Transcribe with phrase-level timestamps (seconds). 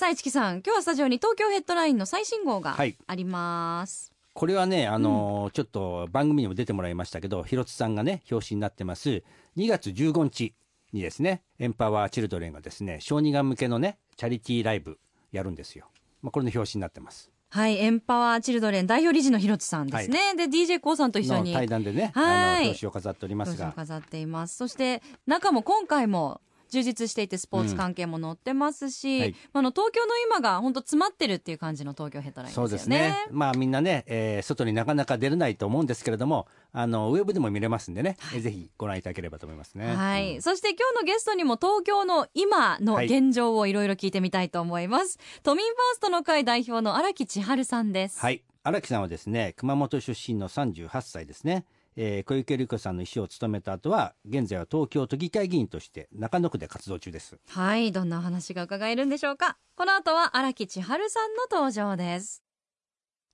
[0.00, 4.14] さあ、市木さん、今日はスタジオに東京ヘッドラインの最新号がはいあります。
[4.32, 9.22] これはねあのーちょっと番組にも出てもらいましたけど広津さんがね表紙になってます
[9.58, 10.54] 2月15日
[10.94, 14.98] にですねエンパワーチルドレンがですね小児がん向けのねチャリティーライブ
[15.32, 15.84] やるんですよ、
[16.22, 17.76] まあ、これの表紙になってますはい。
[17.76, 20.34] エンパワーチルドレン代表理事の広津さんですね。
[20.36, 21.52] で、DJ コウさんと一緒のに。
[21.52, 24.56] 対談でねはいあの表紙を飾っておりますが飾っています。
[24.56, 26.40] そして、中も今回も、
[26.70, 32.68] 充実していてスポーツ関係も載ってますし、うんはいあの東京の今が本当詰まってるっていう感じの東京ヘッドラインですよね。
[32.68, 33.26] そうですね。
[33.30, 39.94] まあみんなね、えー外になかなか出れないと思うんですけれども、あのウェブでも見れますんでね、えーぜひご覧いただければと思いますね。
[39.94, 48.42] はい、うんそして今日のゲストにも東京の今のはい現状をいろいろ聞いてみたいと思います、都民ファーストの会代表の荒木千春さんですはい。
[48.62, 51.64] 荒木さんはですね、熊本出身の38歳ですね。
[52.02, 57.38] えー小池百合子さんの秘書を務めた後は、現在は東京都議会議員として中野区で活動中です。
[57.48, 59.58] はいどんなお話が伺えるんでしょうか。
[59.76, 62.42] この後は荒木千陽さんの登場です。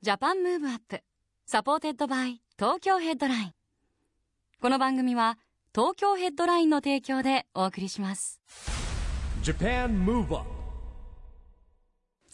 [0.02, 1.00] Japan Move Up.
[1.46, 3.52] supported by 東京ヘッドライン。
[4.60, 5.38] この番組は
[5.72, 8.40] 東京ヘッドラインの提供でお送りします。
[9.44, 10.55] Japan Move Up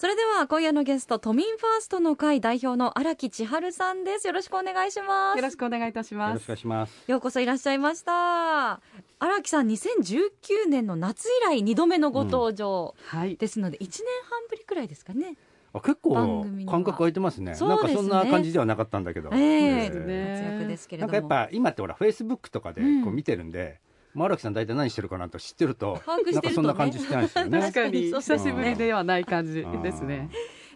[0.03, 6.59] それでは今夜のゲスト都民ファーストの会代表の荒木千陽さんですよろしくお願いしますよろしくお願いいたしますよろしくお願い。
[6.59, 7.05] します。
[7.07, 8.81] ようこそいらっしゃいました
[9.21, 13.37] 荒木さん2019年の夏以来2度目のご登場はい。
[13.37, 13.91] ですので1年
[14.29, 15.37] 半ぶりくらいですかね、
[15.73, 17.55] あ結番構感覚空いてますね。
[17.55, 19.31] そうですねなんかそんな感じではなかったんだけど。
[19.33, 26.41] ええーね活躍ですけれなんどもかやっぱ今ってほらフェイスブックとかでこううん見てるんで、まあ荒木さん大体何してるかなと知ってると、把握してるとね。
[26.41, 27.61] なんかそんな感じしてないですよね。
[27.61, 30.29] 確かに久しぶりではない感じですね。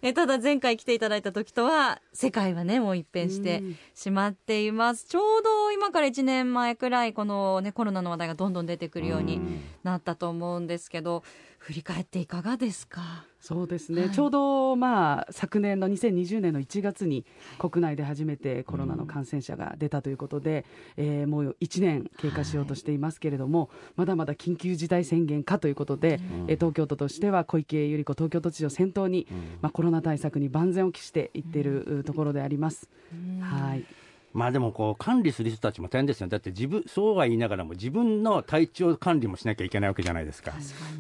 [0.03, 3.77] えただ前回来ていただいた時とは世界はねもう一変してうん。
[3.95, 5.07] しまっています。
[5.07, 9.61] ちょうど今から1年前くらいこのねコロナの話題がどんどん出てくるようにうん。
[9.83, 11.23] なったと思うんですけど
[11.67, 13.25] 振り返っていかがですか？
[13.41, 14.11] そうですね、はい。
[14.13, 17.27] ちょうどまあ昨年の2020年の1月に
[17.59, 20.65] 国内で初めてコロナの感染者が出たということで、
[20.97, 29.27] えーもう1年経過しようとしていますけれども、まだまだ緊急事態宣言かということで、えー東京都としては小池百合子東京都知事を先頭に、
[29.61, 32.89] まあ、コロナ対策に万全を期していっているところであります。
[33.41, 33.85] はい
[34.37, 40.53] まあでもこう管理する人たちも大変ですよだって自分そうは言いながらも自分の体調管理もしなきゃいけないわけじゃないですか。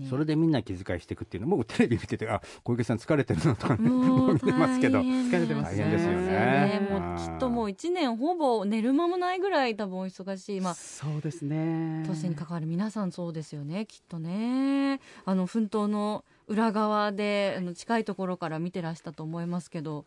[0.09, 1.49] それでみんな気遣いしていくっていうの。
[1.49, 3.91] 僕テレビ見ててあ小池さん疲れてるのとかね。
[3.91, 5.01] 見 てますけど。
[5.01, 6.89] 大変疲れてます大変ですよね。
[6.91, 12.05] もうきっともう1年ほぼ寝る間もないぐらい多分お忙しい、まあ、そうですね。
[12.07, 13.85] 都市に関わる皆さんそうですよね。
[13.85, 14.99] きっとね。
[15.27, 20.05] あの奮闘の裏側であの近いところから見てらしたと思いますけど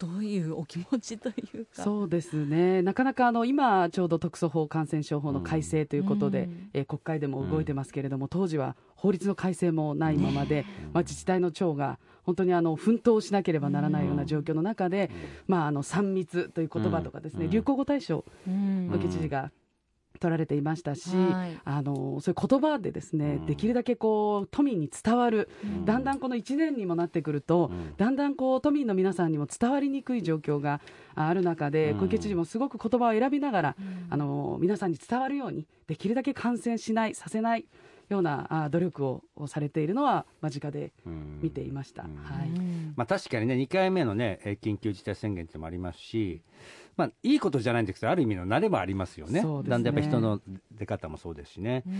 [0.00, 1.82] どういうお気持ちというか。
[1.82, 6.70] そうですね、なかなかあの今、ちょうど特措法感染症法の改正ということで、うん。
[6.72, 15.10] えー国会でも動いてますけれども、当時は法律の改正もないままで、まあ、自治体の長が本当にあの奮闘しなければならないような状況の中で、
[15.46, 17.50] まあ、あの3密という言葉とかですね、うん。
[17.50, 18.88] 流行語大賞うん。
[18.90, 19.52] 小池知事が
[20.20, 21.58] 取られていましたし、はい。
[21.64, 23.46] あのそういう言葉でですね、うん。
[23.46, 25.84] できるだけこう都民に伝わる、ん。
[25.84, 27.96] だんだんこの1年にもなってくると、うん。
[27.96, 30.80] だんだんこう都民の皆さんにも伝わりにくい状況が
[31.14, 31.98] あある中で、うん。
[32.00, 34.06] 小池知事もすごく言葉を選びながら、うん。
[34.10, 37.66] あの皆さんに伝わるようにできるだけ感染しないさせない
[38.08, 41.40] ようなあ努力ををされているのは間近でうん。
[41.42, 42.02] 見ていました。
[42.02, 42.16] うん。
[42.16, 42.48] はい。
[42.48, 42.92] うん。
[42.96, 46.42] まあ、確かにね、2回目のね、えー緊急事態宣言ってのもありますし、
[47.00, 49.42] まあ、いいことじゃないんですけど、ある意味の慣れもありますよね。
[49.42, 51.82] ねだんだんやっぱ人の出方もそうですしね。
[51.86, 51.90] う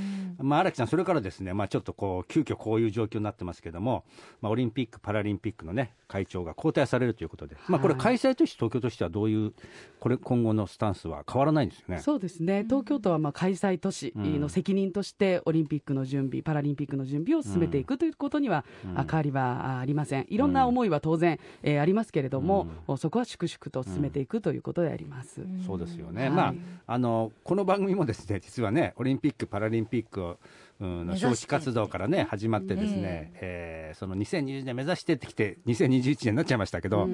[0.44, 4.04] んまあ、荒木さん、それからですね、まあ、ちょっとこう、急遽こういう状況になってますけども、
[4.42, 9.52] まあ、オリンピック・パラリンピックのね、会長が交代されるということで、まあ、これ、開催都市、東京としてはどういう、
[10.00, 11.98] これ、今後のスタンスは変わらないんですよね。
[11.98, 12.64] そうですね。
[12.64, 18.64] 東京都はまあ開催都市の責任としてオリンピックの準備、パラリンピックの準備を進めていくということには、
[18.96, 22.66] あ変わりはありません、いろんな思いは当然、えーありますけれども、
[22.98, 25.46] そこは粛々と進めていくということであります。
[25.64, 26.30] そうですよね、はい。
[26.30, 26.54] まあ、
[26.86, 30.38] あのこの番組もですね実はね、オリンピック・パラリンピックを、
[30.80, 33.64] うん、招致活動からね、始まって、ですね、え。
[33.66, 37.08] ーその2020年目指してってきて、2021年になっちゃいましたけど、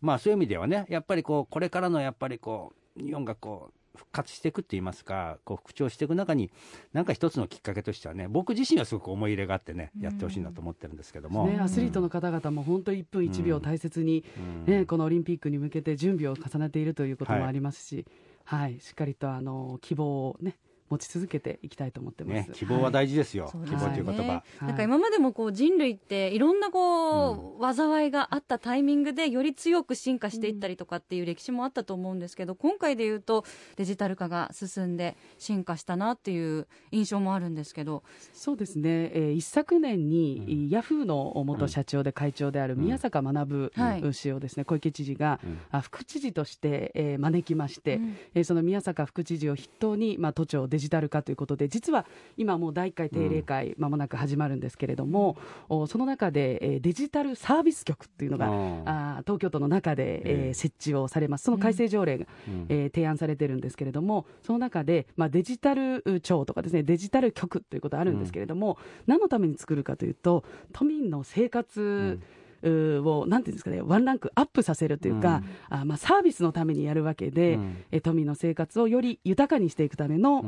[0.00, 6.50] まあ、そういう意味ではね、やっぱりこうこれからのやっぱりこう日本がこう復活していくって言いますか、こう復調していく中に、
[6.92, 11.46] なんか一つのきっかけとしてはね、僕自身はすごく思い入れがあってね、やってほしいなと思ってるんですけども。
[11.46, 14.24] ね、アスリートの方々も本当1分1秒大切に、
[14.66, 18.06] ね、このオリンピックに向けて準備を重ねているということもありますし、
[18.44, 20.56] はい、はい、しっかりとあの希望をね
[20.88, 33.44] 持ち続けていきたいと思ってます、ね、希望は大事ですよ、はい、希望という言葉、はい、なんか今までもこう人類っていろんなこう、うん、災いがあったタイミングでより強く進化していったりとかっていう歴史もあったと思うんですけど、今回でいうと
[33.76, 38.02] デジタル化が進んで進化したなっていう印象もあるんですけど。
[38.32, 43.72] そうですね、えー、一昨年に、うん、ヤフーの元社長で会長である宮坂学
[44.12, 45.40] 氏をですね、小池知事が、
[45.72, 52.04] うん、副知事として、えー、招きまして、うん、えー、その宮坂副知事を筆頭に、まあ、都庁デジタル化ということで実は
[52.36, 55.38] 今もう第1回定例会まもなく始まるんですけれども、
[55.70, 58.46] うん、その中でデジタルサービス局っていうのが
[58.84, 61.44] あ東京都の中で、えー、設置をされます。
[61.44, 68.76] その改正条例が、うん、えー、提案されてるんですけれどもその中で、まあ、デジタル庁とかですねデジタル局ということあるんですけれども、うん、
[69.06, 72.22] 何のために作るかというと都民の生活、うん
[72.68, 80.44] をなんていうんですかねワンランクアップさせるというか、うん、あまあ、サービスのためにやるわけで、うん、え都民の生活をより豊かにしていくための、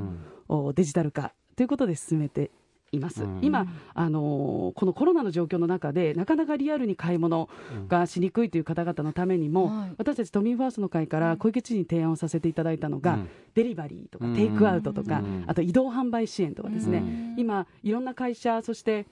[0.48, 2.50] うん、デジタル化ということで進めて
[2.92, 7.48] います、うん、今、あのー、このコロナの状況の中でなかなかリアルに買い物
[7.88, 19.06] がしにくいという方々のためにも、うん、私たち都民ファーストの会から小池知事に提案をさせていただいたのが、うん、デリバリーとかテイクアウトとか、あと移動販売支援とかですね、今いろんな会社そして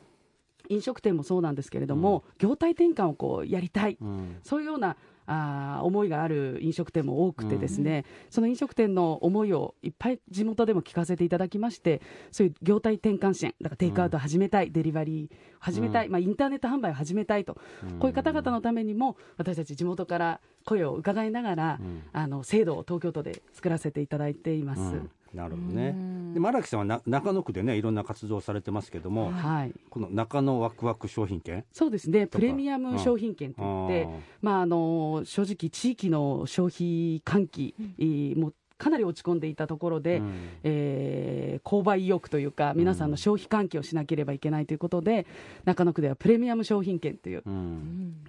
[0.68, 4.96] 飲食店もそうなんですけれども、うん、業態転換をこうやりたい、うん、そういうような
[5.26, 17.54] あ思いがある飲食店も多くてですね、うん、その飲食店の思いをいっぱい地元でも聞かせていただきましてそういう業態転換支援だからテイクアウト始めたい、デリバリー始めたい、まあ、インターネット販売を始めたいと、
[17.98, 21.80] こういう方々のためにも私たち地元から声を伺いながら、
[22.12, 25.00] あの制度を東京都で作らせていただいています。
[25.34, 25.94] なるほどね。
[26.34, 31.64] で荒木さんはな中野区でねいろんな活動をされてますけども、はい、この中野ワクワク商品券？
[31.72, 32.26] そうですね。
[32.26, 34.08] プレミアム商品券といって、
[34.40, 38.04] まああの正直地域の消費喚起、う
[38.38, 45.24] ん、もかなり落ち込んでいたところで、うん、えー、購買意欲というか皆さんの消費喚起をしなければいけないということで、うん、
[45.64, 47.42] 中野区ではプレミアム商品券という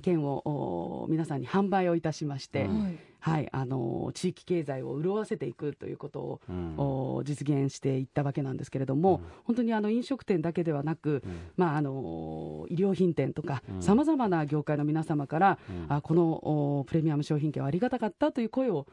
[0.01, 2.97] 券を、皆さんに販売をいたしまして、うん、
[3.27, 15.59] はい、あの地域経済を潤わせていくということを、うん、実現していったわけなんですけれども、うん、本当にあの飲食店だけではなく、うん、まあ、あの衣料品店とかさまざまな業界の皆様から、
[15.89, 18.87] あこのプレミアム商品券はありがたかったという声を、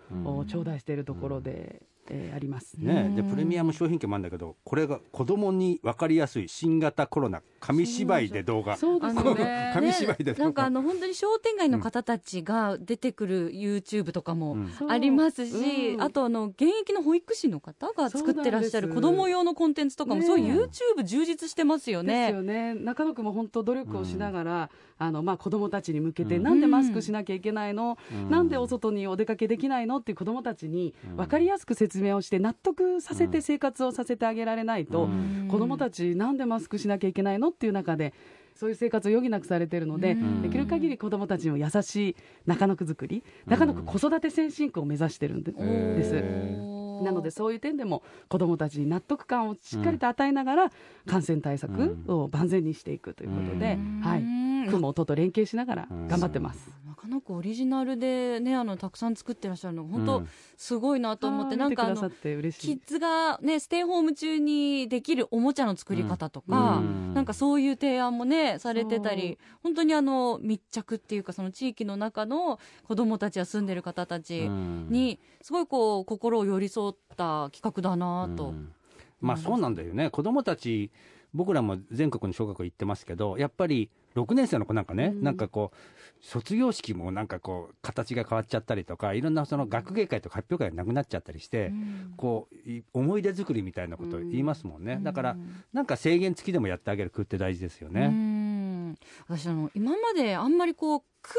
[0.49, 1.83] 頂戴しているところで。
[2.11, 3.13] えー、ありますね。
[3.17, 8.77] でプレミアム商品券もあるんだけどこれが子供に分かりやすい新型コロナ紙芝居で動画。
[8.77, 9.73] そうですね。
[9.75, 14.57] 紙芝居でなんかあの本当に商店街の方たちが出てくる YouTube とかも
[14.89, 22.27] ありますし、うん、あとあの現役の保育士の方が作ってらっしゃる子供用のコンテンツとかもそういう YouTube 充実してますよね。
[22.27, 22.75] ですよね。
[22.75, 24.71] 中野区も本当努力をしながら、
[25.01, 29.99] うん、あのまあ子供たちに向けて、うん、なんでマスクしなきゃいけないの、うん、なんでお外にお出かけできないの？
[29.99, 35.09] っていう子供たちに分かりやすく説明をして納得させて生活をさせてあげられないと、
[35.49, 38.13] 子供たちなんでマスクしなきゃいけないのっていう中で
[38.55, 46.84] そういう生活を余儀なくされているので、できる限り子どもたちにも優しい中野区作り、中野区子育て先進区を目指してるんです。
[47.03, 50.73] なのでそういう点でも子どもたちに納得感をしっかりと与えながら
[51.07, 56.85] 感染対策を万全にしていくということで、はい、区も音と連携しながら頑張ってます。
[57.05, 60.23] 中野区オリジナルでねあのたくさん作ってらっしゃるのが本当
[60.57, 78.73] すごいなと思って、うん、なんかあのキッズがねステイホーム中にできるおもちゃの作り方とか、うん、なんかそういう提案もねされてたり本当にあの密着っていうかその地域の中の子どもたちや住んでる方たちにすごいこう心を寄り添った企画だなと、うん、
[79.21, 80.09] まあそうなんだよね。
[80.09, 80.91] 子どもたち
[81.35, 85.77] 僕らも全国の小学校行ってますけどやっぱり6年生の子なんかね、うん、なんかこう、
[86.25, 94.95] 卒業式もなんかこう、形が変わっちゃったりとか、いろんなその学芸会とか発表会がなくなっちゃったりして、うん、こう、思い出作りみたいなことを言いますもんね。
[94.95, 95.37] うん、だから、
[95.73, 98.97] なんか制限付きでもやってあげる区って大事ですよね。
[99.27, 101.35] 私あの、今まであんまりこう、区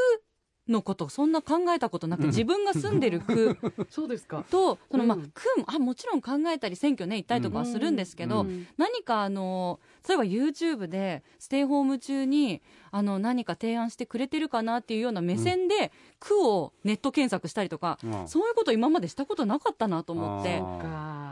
[0.68, 3.58] のことそんな考えたことなくて、自分が住んでる区
[3.90, 4.44] そうですか。
[4.50, 20.62] とその、まあ、区もあもちろん考えたり選挙ね行ったりとかはするんですけど、うん、何かあの例えば YouTube でステイホーム中にあの何か提案してくれてるかなっていうような目線で、区をネット検索したりとか、そういうこと今までしたことなかったなと思って。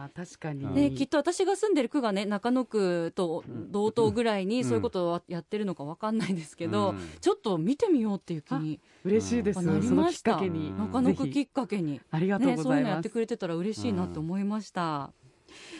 [0.04, 7.00] あー確かに、うんね、きっと私が住んでる区がね中野区と同等ぐらいにそういうことをやってるのかわかんないですけど、うん。
[7.22, 10.40] ちょっと見てみようっていう気に嬉しいです、うんなりました。
[10.40, 15.12] 中野区きっかけに、ありがとうね、ごそういうのやってくれてたら嬉しいなと思いました。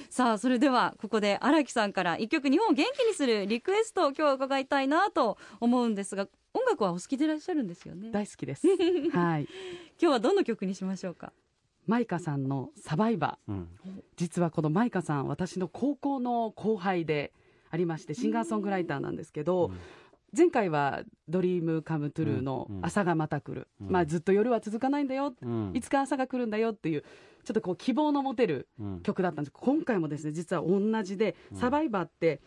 [0.10, 8.12] さあそれではここで荒木さんから一曲日本を元気にするリクエストを今日は伺いたいなと思うんですが音楽はお好きでいらっしゃるんですよね。
[8.12, 8.68] 大好きです。
[9.12, 9.48] はい。
[9.48, 9.48] 今
[10.00, 11.34] 日はどの曲にしましょうか？
[11.86, 13.52] マイカさんのサバイバー。
[13.52, 13.70] うん。
[14.16, 17.34] 実はこのマイカさん私の高校の後輩で
[17.70, 19.78] ありましてシンガーソングライターなんですけど、うん。
[20.36, 22.80] 前回は「ドリームカムトゥルーのうん。
[22.82, 23.90] 朝がまた来る」うん。
[23.90, 25.72] まあ、ずっと夜は続かないんだよ、うん。
[25.74, 27.04] いつか朝が来るんだよっていう
[27.44, 29.00] ちょっとこう希望の持てるうん。
[29.02, 29.54] 曲だったんです。
[29.54, 32.42] 今回もですね実は同じで、サバイバーって、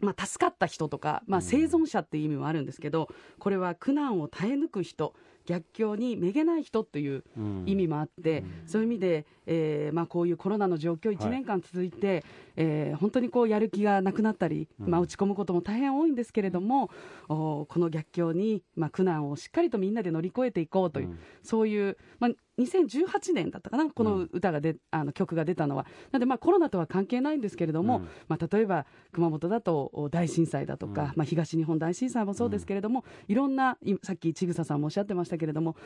[0.00, 1.42] まあ、助かった人とか、まあ、うん。
[1.42, 3.08] 生存者っていう意味もあるんですけど
[3.38, 5.14] これは苦難を耐え抜く人
[5.48, 7.64] 逆境にめげない人といううん。
[7.66, 12.22] 意味もあって、そういう意味で、えーまあ、こういうコロナの状況1年間続いて、
[12.56, 14.90] えー本当にこうやる気がなくなったり、うん。
[14.90, 16.90] まあ、落ち込むことも大変多いんですけれども、
[17.30, 21.18] おこの逆境に、まあ、苦難をしっかりとみんなで乗り越えていこうという、うん。
[21.42, 25.84] そういう、まあ、2018年だったかなこの歌がで、あの曲が出たのは。
[26.12, 28.08] なので、まあ、コロナとは関係ないんですけれども、うん。
[28.28, 31.12] まあ、例えば熊本だとお大震災だとか、うん。
[31.16, 35.76] まあ、東日本大震災もそうですけれども、いろんないさっき千草さんもおっしゃってましたけれども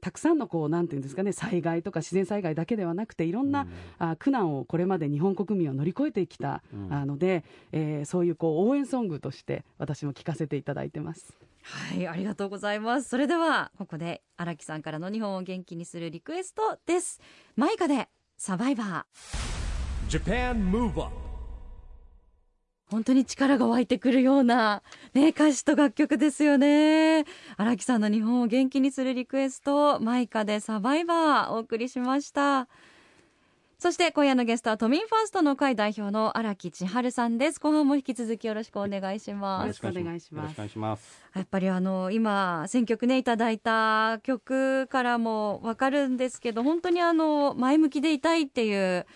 [0.00, 3.68] たくさんのこうなんていうんですかね災害とか自然災害だけではなくていろんな、うん。
[3.98, 6.92] あ苦難をこれまで日本国民は乗り越えてきた、うん。
[6.92, 11.36] あので、えーそういうこう応援ソングとして私も聴かせていただいてます。
[11.62, 13.08] はいありがとうございます。
[13.08, 17.20] それではここで荒木さんからの日本を元気にするリクエストです。
[17.56, 20.08] マイカでサバイバー。
[22.90, 27.26] 本当に力が湧いてくるような、ね、歌詞と楽曲ですよね。
[27.58, 32.68] 荒木さんの日本を元気にするリクエストマイカでサバイバーお送りしました
[33.80, 41.22] そして今夜のゲストは都民ファーストの会代表の荒木千春さんです後半も引き続きよろしくお願いしますよろしくお願いしますます。
[41.32, 49.06] やっぱりあの今選曲ねいただいた曲からもわかるんですけど本当にあの前向きでいたいっていう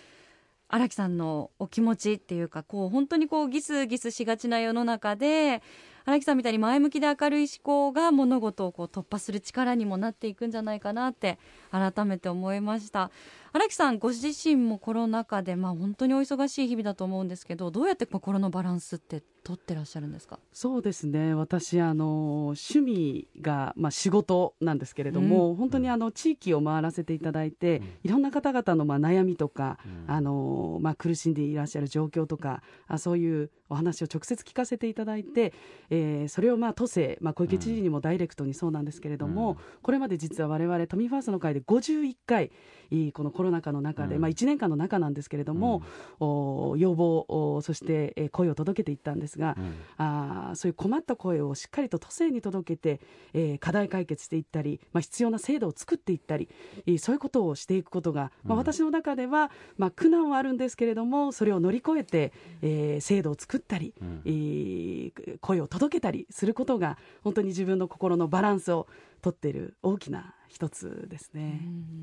[0.68, 5.60] 荒木さんのお気持ちっていうかこう本当にこうギスギスしがちな世の中で
[6.04, 11.38] 荒木さんみたいに前向きで明るい思考が物事をこう突破する力にもなっていくんじゃないかなって
[11.72, 13.10] 改めて思いました。
[13.54, 20.38] 荒木さんご自身もコロナ禍でまあ本当にお忙しい日々だと思うんですけどどうやって心のバランスって取ってらっしゃるんですか？
[20.52, 21.34] そうですね。
[21.34, 27.86] 私あの趣味が、まあ、仕事なんですけれども、本当にあの地域を回らせていただいて、うん。
[28.04, 30.14] いろんな方々のまあ悩みとか、うん。
[30.14, 35.52] あのまあ、苦しんでいらっしゃる状況とかあそういうお話を直接聞かせていただいて、
[35.90, 39.56] えーそれをまあ都政、まあ、小池知事にもダイレクトにそうなんですけれども、うん。
[39.82, 42.50] これまで実は我々都民ファーストの会で51回
[43.14, 44.20] このコロナ禍の中で、うん。
[44.20, 45.82] まあ、1年間の中なんですけれども、
[46.20, 49.74] お要望おそして、えー声を届けていったんですが、うん。
[49.96, 53.00] あーそういう困った声をしっかりと都政に届けて、
[53.32, 56.48] えー課題解決していったり、まあ、必要な制度を作っていったり、
[56.86, 58.58] えーそういうことをしていくことが、まあ、うん。
[58.58, 64.22] 私の中では、まあ、苦難はあるんですけれどもそれを乗り越えて、えー制度を作ったり、うん。
[64.26, 68.86] えー声を届けたりすることが本当に自分の心のバランスを
[69.22, 71.62] とっている大きな一つですね。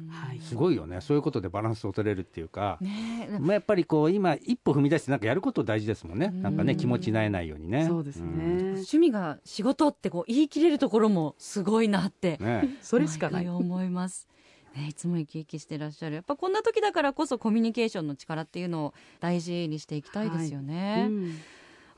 [0.10, 1.02] はいすごいよね。
[1.02, 2.78] そういうことでバランスを取れるっていうか。
[2.82, 6.30] ねえまあやっぱりこう今一歩踏み出してなんかやること大事ですもんね。
[6.30, 7.86] なんかねうん気持ちなえないようにね。
[7.86, 12.78] そうですね、ん趣味が仕事ってこう言い切れるところもすごいなってね。
[12.82, 14.28] それしかない思います。
[14.76, 21.08] ね、いつも生き生きしてらっしゃるやっぱこんな時だからこそコミュニケーションの力っていうのを大事にしていきたいですよね。
[21.10, 21.36] うん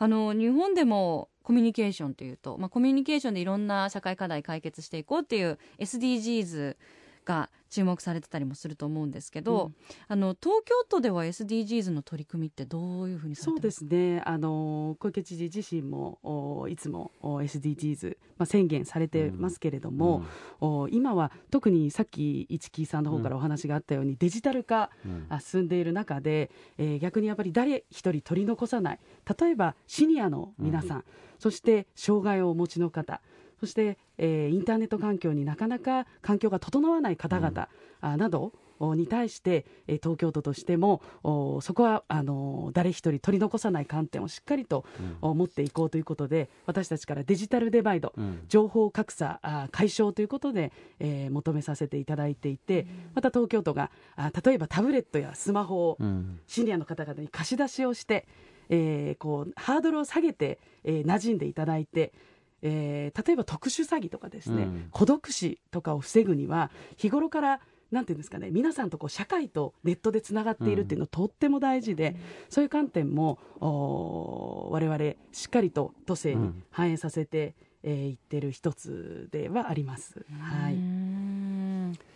[0.01, 6.75] あの日本でもコミュニケーションというと、まあ、コミュニケーションでいろんな社会課題解決していこうっていう SDGs
[7.25, 9.75] が注目されてたりもすると思うんですけど、うん。
[10.07, 20.23] あの東京都では SDGs の取り組みってどういうふうにされそうですすね、あの小池知事自身もおいつもお SDGs、まあ、宣言されてますけれども、
[20.59, 25.25] お今は特にさっき市木さんの方からお話があったように、デジタル化うん。
[25.29, 28.99] あ進んでいる中で、えー逆にやっぱり誰一人取り残さない。
[29.39, 31.03] 例えばシニアの皆さん、
[31.39, 33.21] そして障害をお持ちの方
[33.61, 37.69] そして、えーインターネット環境になかなか環境が整わない方々、
[38.01, 44.83] あなどおに対して、えー東京都としてもおそこはあのー誰一人取り残さない観点をしっかりと、
[45.21, 48.39] お持っていこうということで私たちからデジタルデバイド、うん。
[48.47, 56.39] 情報格差あ解消ということで、えー求めさせていただいていて、また東京都があ例えばタブレットやスマホをうん。
[56.47, 58.27] シニアの方々に貸し出しをして、
[58.69, 62.13] えーこうハードルを下げて、えー馴染んでいただいて、
[62.61, 64.87] えー例えば特殊詐欺とかですね、うん。
[64.91, 67.59] 孤独死とかを防ぐには日頃から
[67.91, 72.15] なんていうんですかね皆さんとこう社会とネットでつながっているっていうのはとっても大事で、
[72.49, 74.97] そういう観点もお我々
[75.33, 77.53] しっかりと都政に反映させて、
[77.83, 80.25] えー、いってる一つではあります。
[80.39, 80.77] はい、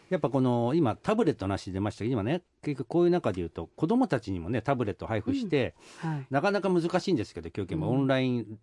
[0.10, 8.60] やっぱこの今タブレットなし出ましたけど今ね結局こういう中でいうと子どもたちにもねタブレット配布して、はい、なかなか難しいんですけど教育もオンライン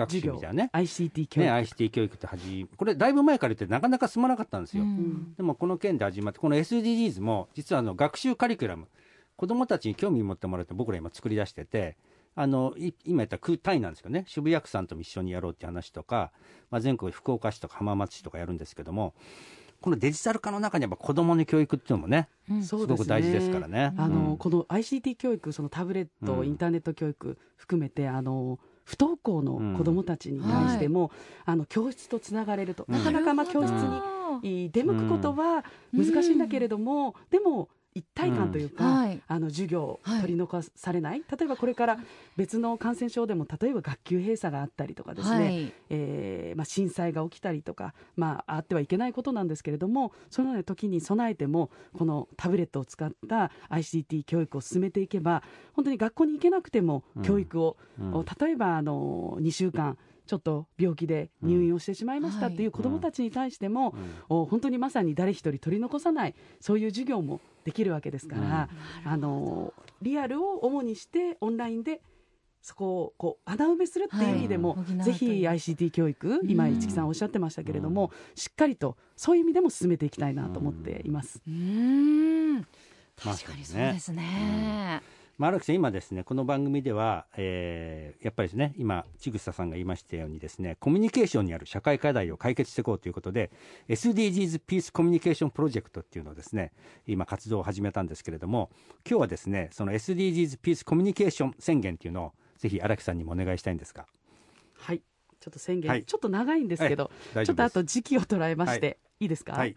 [0.00, 0.70] 学習みたいなね。
[0.72, 5.34] ICT 教育、ね、ICT 教育って始これだいぶ前から言ってなかなか進まなかったんですよ、うん。
[5.36, 8.88] でもこの件で始まってこの SDGs も実はあの学習カリキュラム。
[9.36, 11.96] 子どもたちに興味持ってもらって僕ら今作り出してて
[12.34, 14.24] あのい今言った空単位なんですけどね。
[14.26, 16.30] 渋谷区さんとも一緒にやろうって話とか、
[16.70, 19.14] まあ、全国福岡市とか浜松市とかやるんですけども
[19.80, 22.28] このデジタル化の中にやっぱ子どもの教育っていうのもね
[22.62, 23.94] そうすごく大事ですからね。
[23.96, 24.36] あの、うん。
[24.36, 26.48] この ICT 教育、そのタブレット、うん。
[26.48, 28.58] インターネット教育含めて、あの
[28.90, 31.12] 不登校の子どもたちに対しても、
[31.44, 32.94] あの教室とつながれると、うん。
[32.98, 33.70] なかなかまあ教室
[34.42, 37.68] に出向くことは難しいんだけれども、でも
[38.00, 39.22] 一体感というか、はい。
[39.28, 41.98] あの授業取り残されない、例えばこれから
[42.36, 45.72] 別の感染症でも例えば学級閉鎖があったりとかですね、はい。
[45.90, 55.42] えーまあ、震災が起きたりとか、まあ、あってはいけないことなんですけれどもそのような時に備えてもこのタブレットを使った ICT 教育を進めていけば
[55.74, 57.22] 本当に学校に行けなくてもうん。
[57.22, 58.24] 教育を、うん。
[58.40, 59.98] 例えばあの2週間
[60.30, 63.96] ちょっと病気で入院をしてしまいましたうんっていう子どもたちに対しても、
[64.28, 68.68] お本当にまさに誰一人取り残さないそういう授業もできるわけですから、
[69.04, 72.00] あのリアルを主にしてオンラインで
[72.62, 75.02] そこをこう穴埋めするっていう意味でも、はい。
[75.02, 81.42] ぜひ ICT 教育、今、うん市木さんおっしゃってましたけれども、しっかりとそういう意味でも進めていきたいなと思っています。
[81.44, 82.54] うーん。
[82.54, 84.22] まあ確かにそうですね。
[84.22, 85.02] まあ、
[85.46, 93.50] 荒木さん、今ですね、この番組では、えーやっぱりですね、今、千草さんが言いましたようにですね、コミュニケーションにある社会課題を解決していこうということで、
[93.88, 96.72] SDGs ピースコミュニケーションプロジェクトっていうのをですね、
[97.06, 98.68] 今活動を始めたんですけれども、
[99.08, 104.04] 今日はですね、その SDGs ピースコミュニケーション宣言っていうのを、ぜひ荒木さんにもお願いしたいんですが。
[104.74, 105.00] はい。
[105.40, 106.04] ちょっと宣言、はい。
[106.04, 109.74] ちょっと長いんですけど、はいちょっとあと時期を捉えまして、、はいいですか、はい。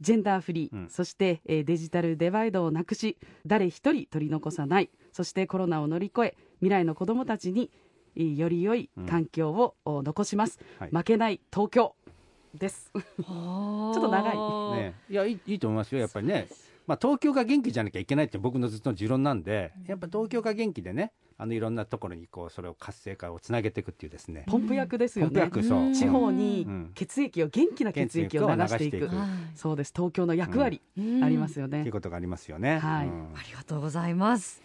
[0.00, 0.88] ジェンダーフリー、うん。
[0.88, 4.90] そして、えーデジタルデバイドをなくし誰一人取り残さない。
[5.12, 7.70] そしてコロナを乗り越え未来の子どもたちに
[8.16, 10.90] えーより良い環境を、お残します、はい。
[10.90, 11.94] 負けない東京
[12.54, 12.92] です。
[12.94, 14.78] ちょょっと長い。
[14.78, 16.48] ね、いやいいいいと思いますよ、やっぱりね、
[16.86, 25.40] まあ、東京が元気じゃなきゃいけないって僕のずっとの持論なんで、やっぱ東京が元気でね、あのいろんなところにこうそれを活性化をつなげていくっていうですね、ポンプ役ですよね。
[25.40, 25.94] ポンプ役、そう、うん。
[25.94, 26.90] 地方うにん。
[26.94, 29.08] 血液を元気な血液を流していく。
[29.54, 29.92] そうです。
[29.96, 32.78] 東京の役割ありますよね、っていうことがありますよね。
[32.78, 33.06] はい。
[33.06, 33.28] うん。
[33.34, 34.62] ありがとうございます。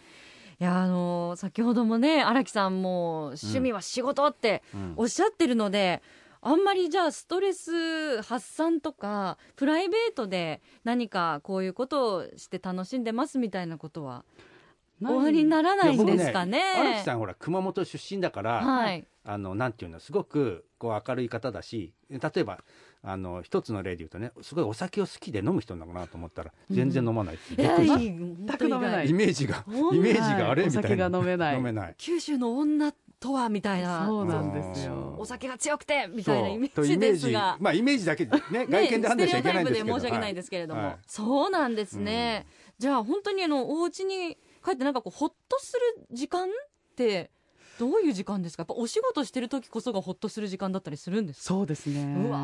[0.60, 4.92] いやあの先ほどもね荒木さんも趣味は仕事ってうん。
[4.96, 6.02] おっしゃってるので、
[6.42, 14.24] あんまりじゃあストレス発散とかプライベートで何かこういうことをして楽しんでますみたいなことは
[15.00, 15.14] ない。
[15.14, 16.62] おありにならないんですかね。
[16.76, 19.04] 荒木さんほら熊本出身だから、はい。
[19.22, 22.64] あのなんていうのすごくこう明るい方だし例えば
[23.02, 28.12] あの一つの例で言うとねすごいお酒を好きで飲む人なのかなと思ったら全然飲まないって、いやびっくりし
[28.46, 28.58] た。
[28.58, 29.10] 全く飲めない。
[29.10, 30.80] イメージがイメージがあれはいみたいな。
[30.80, 31.56] お酒が飲めない。
[31.56, 31.94] 飲めない。
[31.98, 34.06] 九州の女とはみたいな。
[34.06, 35.14] そうなんですよ。
[35.18, 37.56] お酒が強くてみたいなイメージですが。
[37.60, 39.94] まあイメージだけでね 外見で判断しちゃいけないんですけど。
[39.94, 40.98] 申し訳ないんですけれども、はい。
[41.06, 42.46] そうなんですね、
[42.78, 46.50] じゃあ本当にあのお家に帰ってなんかこうほっとする時間っ
[46.96, 47.30] て
[47.78, 48.62] どういう時間ですか？
[48.62, 51.44] やっぱお仕事してる時こそがほっとする時間だったりするんですか？
[51.44, 52.02] そうですね。
[52.26, 52.38] うわ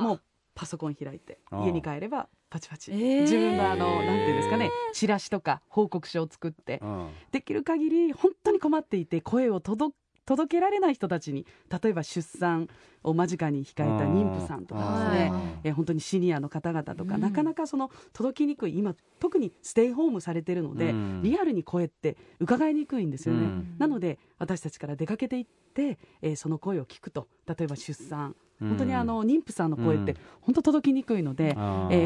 [0.00, 0.02] ー。
[0.02, 0.20] もう
[0.54, 3.20] パソコン開いて家に帰ればパチパチ、えー。
[3.22, 7.10] 自分のあのなんていうんですかねチラシとか報告書を作ってうん。
[7.30, 11.46] できる限り本当に困っていて声を届届けられない人たちに
[11.82, 12.68] 例えば出産
[13.02, 15.42] を間近に控えた妊婦さんとかですねはい。
[15.64, 17.20] えー本当にシニアの方々とか、うん。
[17.20, 21.22] なかなかその届きにくい今特にステイホームされてるので、うん。
[21.22, 23.74] リアルに声って伺いにくいんですよね、うん。
[23.78, 28.36] なので私たちから出かけていって、えーその声を聞くと例えば出産
[28.68, 30.18] 本当にあの妊婦さんの声ってうん。
[30.42, 31.52] 本当届きにくいので、え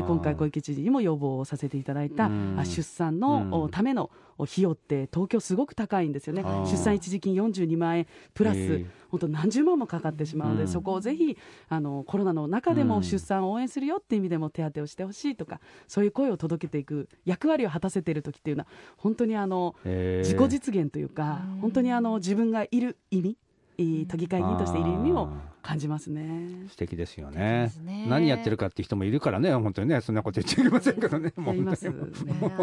[0.00, 2.56] ー今回小池知事にも要望をさせていただいた、うん。
[2.58, 6.42] あ出産の、ためのお費用って東京すごく高いんですよね。
[6.66, 10.68] 出産一時金42万円プラス、本当何十万もかかってしまうので、うん。
[10.68, 11.38] そこをぜひ
[11.68, 12.88] あのコロナの中でうん。
[12.88, 18.66] も出産を応援するよっていう意味でも手当てをしてほしいとかそういう声を届けていく役割を果たせている時っていうのは
[18.96, 21.60] 本当にあの自己実現というかうん。
[21.60, 23.45] 本当にあの自分がいる意味えー
[23.76, 26.22] 都議会議員としている意味をあ感じますね。
[26.22, 27.72] ー素敵ですよね。
[27.82, 28.06] ね。
[28.08, 30.00] 何やってるかっていう人もいるからね本当にね。
[30.00, 31.32] そんなこと言っちゃいけませんけどね。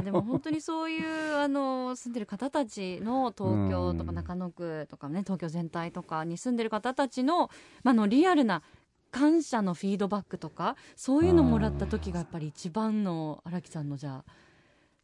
[0.04, 7.50] でも本当にそういうあの住んでる方たちの東京とかうん中野区とかね東京全体とかに住んでる方たちの,、
[7.84, 8.64] まあ、あのリアルな
[9.12, 14.32] 感謝のフィードバックとかそういうのもらった時がやっぱり一番の荒木さんのじゃあ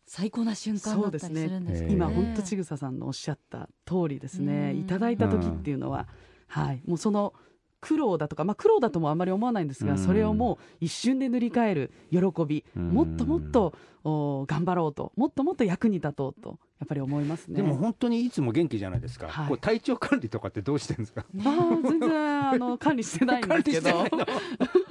[0.09, 1.93] 最高な瞬間だったりするんですかね。
[1.93, 4.73] 今本当ちぐささんのおっしゃった通りですね。
[4.73, 6.07] いただいた時っていうのは、
[6.47, 6.81] はい。
[6.87, 7.35] もうその
[7.79, 17.57] 苦労だとか、まあ、苦労だともあまり思わないんですが、それをもう一瞬で塗り替える喜び、もっともっとお頑張ろうともっともっと役に立とうとやっぱり思いますね。
[17.57, 21.25] でも本当にいつも元気じゃないですか、はい、こう体調管理とかってどうしてるんですか？
[21.45, 24.05] あ全然あの管理してないんですけど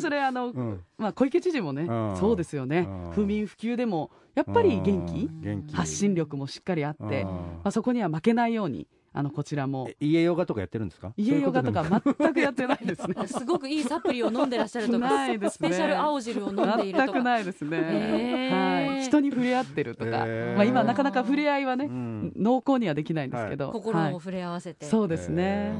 [0.00, 1.86] それあの、うん、まあ、小池知事もね、
[2.18, 5.28] そうですよね、不眠不休でもやっぱり元気？
[5.72, 9.90] 発信力もしっかりあって、まあ、そこには負けないようにあのこちらも。
[9.98, 11.12] 家ヨガとかやってるんですか？
[11.16, 13.14] 家ヨガとか全くやってないですね。
[13.26, 14.98] すごくいいサプリを飲んでらっしゃるとか。
[14.98, 17.06] ないです、ね、スペシャル青汁を飲んでいるとか。
[17.06, 19.02] 全くないですね、はい。
[19.02, 25.74] 人に触れ合ってるとか、まあ、今なかなか触れ合いはね、うん、濃厚にはできないんですけど、はい、心を触れ合わせて、そうですね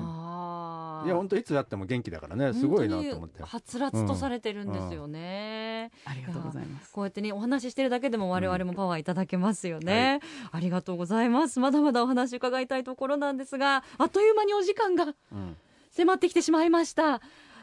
[1.04, 3.42] いや本当いつやっても元気だからねすごいなと思って。
[3.42, 6.12] はつらつとされてるんですよね、うん。
[6.12, 6.92] うん、ありがとうございます。
[6.92, 11.60] こうやってねお話ししてるだけでも我々もパワーいただけますよね、はい、ありがとうございます。
[11.60, 15.14] まだまだお話伺いたいところなんですがあっという間にお時間が
[15.90, 17.20] 迫ってきてしまいました、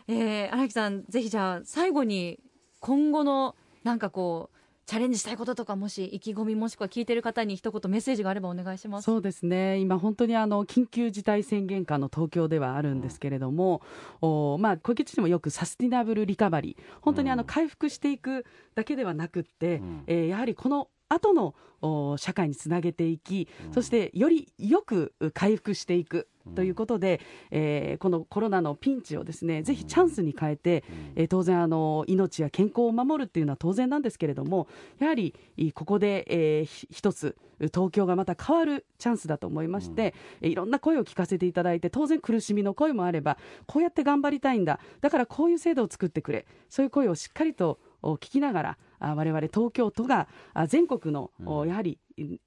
[0.07, 2.39] えー、荒木さんぜひじゃあ最後に
[2.79, 4.56] 今後のなんかこう
[4.87, 9.05] チャレンジしたいこととかもし意気込みもしくは聞いてる方に一言メッセージがあればお願いします。
[9.05, 9.79] そうですね。
[9.79, 13.81] 今本当にあの緊急事態宣言下の東京ではあるんですけれども、
[14.21, 16.83] うん、おまあ小池知事もよくサスティナブルリカバリー。
[17.01, 18.45] 本当にあの回復していく
[18.75, 30.83] だけではなくって、うん、えー、やはりこの後の社会につなげていき、そしてよりよく回復していくということで、えー、このコロナのピンチをですねぜひチャンスに変えて、
[31.15, 34.67] えー、当然あの命や健康を守るっていうのは当然なんですけれども
[34.99, 35.33] やはり
[35.73, 44.79] ここで、えー、一つ東京がまた変わるチャンスだと思いまして、いろんな声を聞かせていただいて当然苦しみの声もあればこうやって頑張りたいんだ。
[45.01, 46.45] だからこういう制度を作ってくれ。
[46.69, 50.27] そういう声をしっかりと聞きながら我々東京都が
[50.67, 51.31] 全国の
[51.65, 51.99] やはり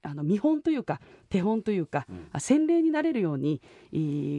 [0.02, 3.60] あの見本というか手本というか、うん、先例になれるように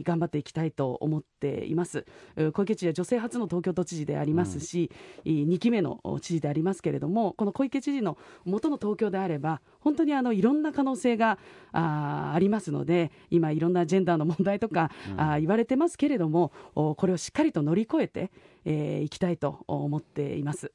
[0.04, 2.04] 頑張っていきたいと思っています。
[2.52, 4.90] 小池知事は女性初の東京都知事でありますし、
[5.24, 11.38] うん、2期目の知事でありますけれどもこの小池知事の元の東京であれば本当にあのいろんな可能性が
[11.72, 18.28] あありますので今いろんなジェンダーの問題とか、うん、あ言われてますけれどもこれをしっかりと乗り越えてい、
[18.66, 20.72] えー、きたいと思っています。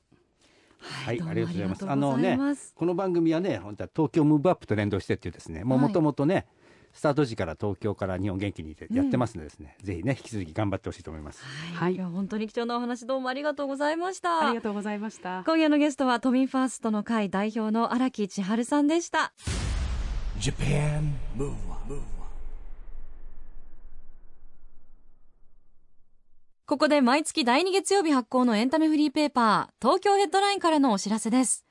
[0.79, 1.89] はい、ありがとうございます。
[1.89, 2.39] あのね、
[2.75, 6.45] この番組はね、本当は東京ムーブアップと連動してっていうですね、もともとね、
[6.97, 11.43] スタート時から東京から日本元気にやってますのでですね、うん、ぜひね引き続き頑張ってほしいと思います。
[11.75, 14.47] はい、いや本当に貴重なお話どうもありがとうございました。
[14.47, 15.43] ありがとうございました。
[15.45, 19.31] 今夜のゲストは都民ファーストの会代表の荒木千春さんでした。
[20.39, 21.77] Japan, move on.
[26.67, 31.63] ここで毎月第2月曜日発行のエンタメフリーペーパー、東京ヘッドラインからのお知らせです。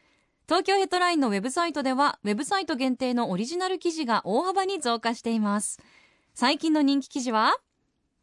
[0.48, 5.80] 東京ヘッドラインのウェブサイトでは、ウェブサイト限定のオリジナル記事が大幅に増加しています。
[6.32, 7.58] 最近の人気記事は、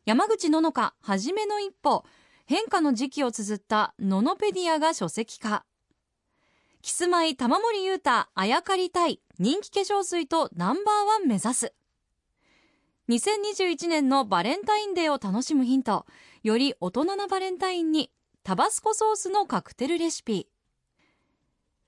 [0.05, 2.05] 山口ののか、はじめの一歩、
[2.47, 5.65] 変化の時期を綴ったノノペディアが書籍化。
[6.81, 11.73] キスマイ玉森裕太、あやかりたい、人気化粧水とナンバーワン目指す。
[13.09, 16.05] 2021年のバレンタインデーを楽しむヒント。
[16.43, 18.11] より大人なバレンタインに
[18.43, 20.49] タバスコソースのカクテルレシピ。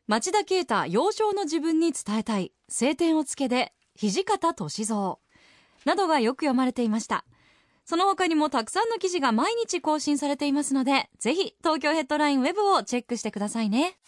[0.08, 2.54] 町田啓太幼少の自分に伝えたい。
[2.70, 5.18] 晴天をつけで土方歳三。
[5.84, 7.26] などがよく読まれていました。
[7.84, 14.00] その他にもたくさんの記事が毎日更新されていますのでぜひ東京ヘッドラインウェブをチェックしてくださいね。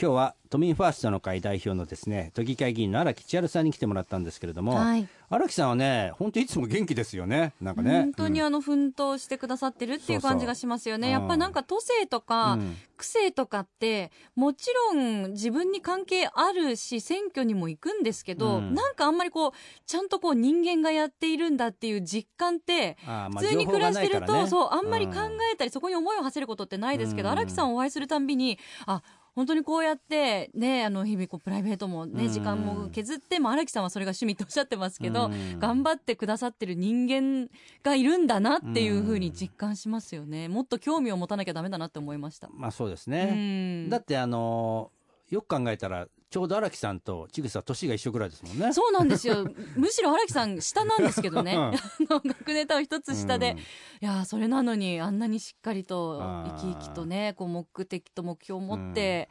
[0.00, 7.54] 今日は都民ファーストの会代表のですね都議会議員の荒木千春さんに来てもらったんですけれども、はい、荒木さんはね本当いつも元気ですよね。
[7.58, 8.00] なんかね。
[8.02, 12.58] 本当にあの奮闘してくださってるっていう感じがしますよね、やっぱなんか都政とか、
[12.98, 19.52] 区政とかってもちろん自分に関係あるし選挙にも行くんですけど、うん、なんかあんまりこう
[19.86, 22.98] ちゃんとこう人間がやっているんだっていう実感って
[23.30, 25.14] 普通に暮らしてると、ね、そうあんまり考
[25.52, 29.02] えたり、そこに思いを馳せることってないですけど荒、木さんお会いするたんびにあ
[29.34, 37.48] 本当にこうやってねあの日々こうプライベートもね時間も削っても荒木さんはそれが趣味っておっしゃってますけど頑張ってくださってる人間
[37.82, 40.48] がいるんだなっていうふうに実感しますよね。
[40.48, 42.48] もっと興味を持たなきゃだめだなって思いました。
[42.52, 43.86] まあそうですね。
[43.88, 44.90] だってあの
[45.30, 48.72] よく考えたらちょうど荒木さんと千草年が一緒ぐらいですもんね。
[48.72, 49.46] そうなんですよ。
[49.76, 53.60] むしろ荒木さん下なんですけどね、うん、学ネタを一つ下で、うん、い
[54.00, 56.20] やそれなのにあんなにしっかりと
[56.56, 59.28] 生き生きとねこう目的と目標を持って、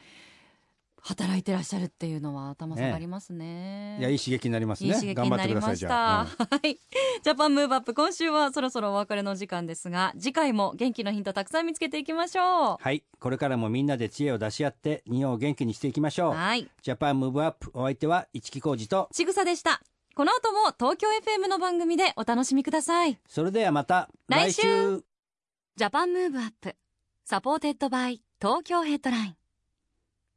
[1.04, 5.96] 働いてらっしゃるっていうのは頭下がりますねいやいい刺激になりますいいね頑張刺激になりってくださいじました。
[5.96, 6.80] ゃあ、うんはい。
[7.24, 16.34] ジャパンムーブアップ、今週はそろそろお別れの時間ですが、次回も元気のヒントたくさん見つけていきましょはいこれからもみんなで知恵を出し合って日本を元気にしていきましょう。
[16.34, 16.70] はい。
[16.82, 19.82] Japan Move Up お相手は一木広治とちぐさでした。
[20.14, 23.18] この後も東京 FM の番組でお楽しみください。
[23.28, 25.04] それではまた来週
[25.78, 26.76] Japan Move Up,
[27.24, 29.41] supported by 東京ヘッドライン。